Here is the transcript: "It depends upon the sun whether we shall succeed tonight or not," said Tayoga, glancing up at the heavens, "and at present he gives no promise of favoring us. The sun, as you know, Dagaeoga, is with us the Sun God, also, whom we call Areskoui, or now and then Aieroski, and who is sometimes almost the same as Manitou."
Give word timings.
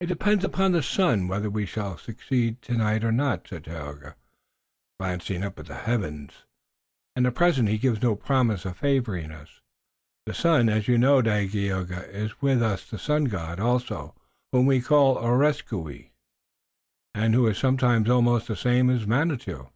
"It 0.00 0.06
depends 0.06 0.42
upon 0.42 0.72
the 0.72 0.82
sun 0.82 1.28
whether 1.28 1.50
we 1.50 1.66
shall 1.66 1.98
succeed 1.98 2.62
tonight 2.62 3.04
or 3.04 3.12
not," 3.12 3.46
said 3.46 3.64
Tayoga, 3.64 4.16
glancing 4.98 5.42
up 5.44 5.58
at 5.58 5.66
the 5.66 5.74
heavens, 5.74 6.44
"and 7.14 7.26
at 7.26 7.34
present 7.34 7.68
he 7.68 7.76
gives 7.76 8.00
no 8.00 8.16
promise 8.16 8.64
of 8.64 8.78
favoring 8.78 9.30
us. 9.30 9.60
The 10.24 10.32
sun, 10.32 10.70
as 10.70 10.88
you 10.88 10.96
know, 10.96 11.20
Dagaeoga, 11.20 12.08
is 12.10 12.40
with 12.40 12.62
us 12.62 12.88
the 12.88 12.98
Sun 12.98 13.24
God, 13.24 13.60
also, 13.60 14.14
whom 14.50 14.64
we 14.64 14.80
call 14.80 15.18
Areskoui, 15.18 15.74
or 15.74 15.84
now 15.90 15.90
and 15.90 15.92
then 15.92 15.92
Aieroski, 15.92 16.10
and 17.16 17.34
who 17.34 17.46
is 17.48 17.58
sometimes 17.58 18.08
almost 18.08 18.48
the 18.48 18.56
same 18.56 18.88
as 18.88 19.06
Manitou." 19.06 19.68